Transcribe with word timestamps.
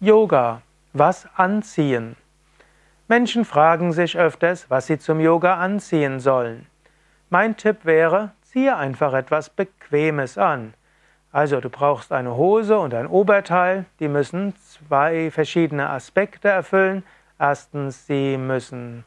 Yoga. 0.00 0.60
Was 0.92 1.26
anziehen? 1.36 2.16
Menschen 3.08 3.46
fragen 3.46 3.94
sich 3.94 4.18
öfters, 4.18 4.68
was 4.68 4.88
sie 4.88 4.98
zum 4.98 5.20
Yoga 5.20 5.54
anziehen 5.54 6.20
sollen. 6.20 6.66
Mein 7.30 7.56
Tipp 7.56 7.86
wäre, 7.86 8.32
ziehe 8.42 8.76
einfach 8.76 9.14
etwas 9.14 9.48
Bequemes 9.48 10.36
an. 10.36 10.74
Also 11.32 11.62
du 11.62 11.70
brauchst 11.70 12.12
eine 12.12 12.36
Hose 12.36 12.78
und 12.78 12.92
ein 12.92 13.06
Oberteil, 13.06 13.86
die 13.98 14.08
müssen 14.08 14.54
zwei 14.56 15.30
verschiedene 15.30 15.88
Aspekte 15.88 16.48
erfüllen. 16.48 17.02
Erstens, 17.38 18.06
sie 18.06 18.36
müssen 18.36 19.02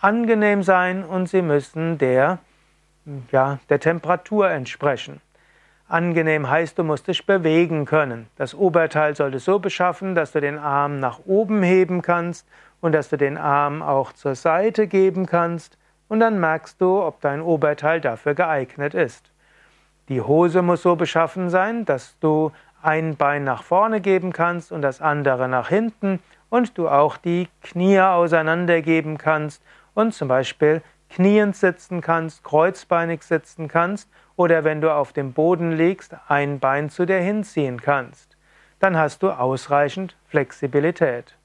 angenehm 0.00 0.64
sein 0.64 1.04
und 1.04 1.28
sie 1.28 1.42
müssen 1.42 1.98
der, 1.98 2.40
ja, 3.30 3.60
der 3.68 3.78
Temperatur 3.78 4.50
entsprechen. 4.50 5.20
Angenehm 5.92 6.48
heißt, 6.48 6.78
du 6.78 6.84
musst 6.84 7.06
dich 7.06 7.26
bewegen 7.26 7.84
können. 7.84 8.26
Das 8.36 8.54
Oberteil 8.54 9.14
sollte 9.14 9.38
so 9.38 9.58
beschaffen, 9.58 10.14
dass 10.14 10.32
du 10.32 10.40
den 10.40 10.58
Arm 10.58 11.00
nach 11.00 11.20
oben 11.26 11.62
heben 11.62 12.00
kannst 12.00 12.48
und 12.80 12.92
dass 12.92 13.10
du 13.10 13.18
den 13.18 13.36
Arm 13.36 13.82
auch 13.82 14.14
zur 14.14 14.34
Seite 14.34 14.86
geben 14.86 15.26
kannst. 15.26 15.76
Und 16.08 16.20
dann 16.20 16.40
merkst 16.40 16.80
du, 16.80 17.02
ob 17.02 17.20
dein 17.20 17.42
Oberteil 17.42 18.00
dafür 18.00 18.34
geeignet 18.34 18.94
ist. 18.94 19.32
Die 20.08 20.22
Hose 20.22 20.62
muss 20.62 20.80
so 20.80 20.96
beschaffen 20.96 21.50
sein, 21.50 21.84
dass 21.84 22.18
du 22.20 22.52
ein 22.80 23.16
Bein 23.16 23.44
nach 23.44 23.62
vorne 23.62 24.00
geben 24.00 24.32
kannst 24.32 24.72
und 24.72 24.80
das 24.80 25.02
andere 25.02 25.46
nach 25.46 25.68
hinten 25.68 26.20
und 26.48 26.78
du 26.78 26.88
auch 26.88 27.18
die 27.18 27.48
Knie 27.60 28.00
auseinandergeben 28.00 29.18
kannst 29.18 29.62
und 29.92 30.14
zum 30.14 30.28
Beispiel 30.28 30.80
kniend 31.10 31.54
sitzen 31.54 32.00
kannst, 32.00 32.44
kreuzbeinig 32.44 33.22
sitzen 33.22 33.68
kannst 33.68 34.08
oder 34.42 34.64
wenn 34.64 34.80
du 34.80 34.92
auf 34.92 35.12
dem 35.12 35.32
Boden 35.32 35.70
liegst, 35.70 36.16
ein 36.26 36.58
Bein 36.58 36.90
zu 36.90 37.06
dir 37.06 37.20
hinziehen 37.20 37.80
kannst. 37.80 38.36
Dann 38.80 38.98
hast 38.98 39.22
du 39.22 39.30
ausreichend 39.30 40.16
Flexibilität. 40.26 41.36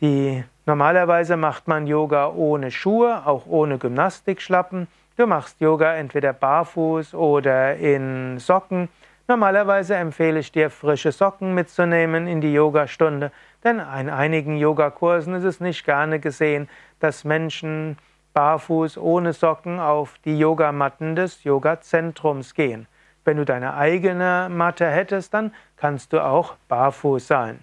Die, 0.00 0.42
normalerweise 0.64 1.36
macht 1.36 1.68
man 1.68 1.86
Yoga 1.86 2.28
ohne 2.28 2.70
Schuhe, 2.70 3.26
auch 3.26 3.44
ohne 3.46 3.76
Gymnastikschlappen. 3.76 4.88
Du 5.18 5.26
machst 5.26 5.60
Yoga 5.60 5.94
entweder 5.94 6.32
barfuß 6.32 7.12
oder 7.12 7.76
in 7.76 8.38
Socken. 8.38 8.88
Normalerweise 9.28 9.96
empfehle 9.96 10.38
ich 10.40 10.50
dir, 10.50 10.70
frische 10.70 11.12
Socken 11.12 11.52
mitzunehmen 11.52 12.26
in 12.26 12.40
die 12.40 12.54
Yogastunde, 12.54 13.30
denn 13.62 13.76
in 13.76 14.08
einigen 14.08 14.56
Yogakursen 14.56 15.34
ist 15.34 15.44
es 15.44 15.60
nicht 15.60 15.84
gerne 15.84 16.18
gesehen, 16.18 16.70
dass 16.98 17.24
Menschen 17.24 17.98
barfuß 18.36 18.98
ohne 18.98 19.32
Socken 19.32 19.80
auf 19.80 20.18
die 20.26 20.38
Yogamatten 20.38 21.16
des 21.16 21.42
Yogazentrums 21.44 22.52
gehen. 22.52 22.86
Wenn 23.24 23.38
du 23.38 23.46
deine 23.46 23.74
eigene 23.74 24.48
Matte 24.50 24.86
hättest, 24.86 25.32
dann 25.32 25.54
kannst 25.78 26.12
du 26.12 26.22
auch 26.22 26.56
barfuß 26.68 27.26
sein. 27.26 27.60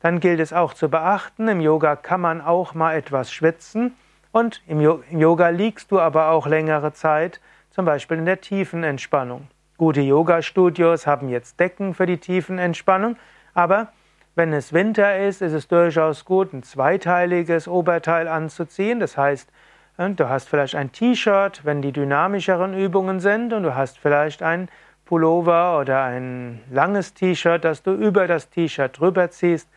Dann 0.00 0.20
gilt 0.20 0.38
es 0.38 0.52
auch 0.52 0.74
zu 0.74 0.90
beachten, 0.90 1.48
im 1.48 1.62
Yoga 1.62 1.96
kann 1.96 2.20
man 2.20 2.42
auch 2.42 2.74
mal 2.74 2.94
etwas 2.94 3.32
schwitzen 3.32 3.96
und 4.32 4.60
im 4.66 4.82
Yoga 4.82 5.48
liegst 5.48 5.90
du 5.90 5.98
aber 5.98 6.28
auch 6.28 6.46
längere 6.46 6.92
Zeit, 6.92 7.40
zum 7.70 7.86
Beispiel 7.86 8.18
in 8.18 8.26
der 8.26 8.42
tiefen 8.42 8.84
Entspannung. 8.84 9.48
Gute 9.78 10.02
Yoga-Studios 10.02 11.06
haben 11.06 11.30
jetzt 11.30 11.58
Decken 11.58 11.94
für 11.94 12.04
die 12.04 12.18
tiefen 12.18 12.58
Entspannung, 12.58 13.16
aber 13.54 13.88
wenn 14.34 14.52
es 14.52 14.74
Winter 14.74 15.18
ist, 15.18 15.40
ist 15.40 15.54
es 15.54 15.68
durchaus 15.68 16.26
gut, 16.26 16.52
ein 16.52 16.62
zweiteiliges 16.62 17.66
Oberteil 17.66 18.28
anzuziehen. 18.28 19.00
Das 19.00 19.16
heißt, 19.16 19.50
Du 19.98 20.28
hast 20.28 20.50
vielleicht 20.50 20.74
ein 20.74 20.92
T-Shirt, 20.92 21.62
wenn 21.64 21.80
die 21.80 21.92
dynamischeren 21.92 22.74
Übungen 22.74 23.18
sind, 23.18 23.54
und 23.54 23.62
du 23.62 23.74
hast 23.74 23.98
vielleicht 23.98 24.42
ein 24.42 24.68
Pullover 25.06 25.78
oder 25.80 26.02
ein 26.04 26.60
langes 26.70 27.14
T-Shirt, 27.14 27.64
das 27.64 27.82
du 27.82 27.94
über 27.94 28.26
das 28.26 28.50
T-Shirt 28.50 28.98
drüber 28.98 29.30
ziehst, 29.30 29.68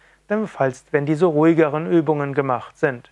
falls, 0.45 0.83
wenn 0.91 1.05
diese 1.05 1.25
ruhigeren 1.25 1.89
Übungen 1.89 2.33
gemacht 2.33 2.77
sind. 2.77 3.09